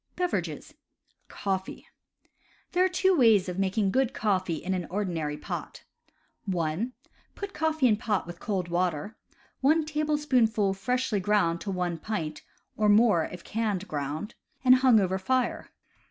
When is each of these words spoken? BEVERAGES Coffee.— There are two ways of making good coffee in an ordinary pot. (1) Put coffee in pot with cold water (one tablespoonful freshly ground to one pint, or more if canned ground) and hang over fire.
BEVERAGES 0.15 0.73
Coffee.— 1.27 1.87
There 2.71 2.83
are 2.83 2.89
two 2.89 3.15
ways 3.15 3.47
of 3.47 3.59
making 3.59 3.91
good 3.91 4.15
coffee 4.15 4.55
in 4.55 4.73
an 4.73 4.87
ordinary 4.89 5.37
pot. 5.37 5.83
(1) 6.45 6.93
Put 7.35 7.53
coffee 7.53 7.87
in 7.87 7.97
pot 7.97 8.25
with 8.25 8.39
cold 8.39 8.67
water 8.67 9.15
(one 9.59 9.85
tablespoonful 9.85 10.73
freshly 10.73 11.19
ground 11.19 11.61
to 11.61 11.69
one 11.69 11.99
pint, 11.99 12.41
or 12.75 12.89
more 12.89 13.25
if 13.25 13.43
canned 13.43 13.87
ground) 13.87 14.33
and 14.65 14.77
hang 14.77 14.99
over 14.99 15.19
fire. 15.19 15.69